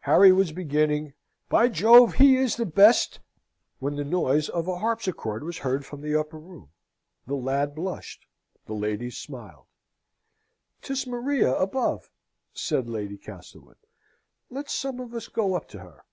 Harry 0.00 0.30
was 0.30 0.52
beginning, 0.52 1.14
"By 1.48 1.70
Jove, 1.70 2.16
he 2.16 2.36
is 2.36 2.56
the 2.56 2.66
best" 2.66 3.20
when 3.78 3.96
the 3.96 4.04
noise 4.04 4.50
of 4.50 4.68
a 4.68 4.76
harpsichord 4.76 5.42
was 5.42 5.56
heard 5.56 5.86
from 5.86 6.02
the 6.02 6.14
upper 6.14 6.38
room. 6.38 6.68
The 7.26 7.34
lad 7.34 7.74
blushed: 7.74 8.26
the 8.66 8.74
ladies 8.74 9.16
smiled. 9.16 9.64
"'Tis 10.82 11.06
Maria, 11.06 11.54
above," 11.54 12.10
said 12.52 12.90
Lady 12.90 13.16
Castlewood. 13.16 13.78
"Let 14.50 14.68
some 14.68 15.00
of 15.00 15.14
us 15.14 15.28
go 15.28 15.54
up 15.54 15.66
to 15.68 15.78
her." 15.78 16.04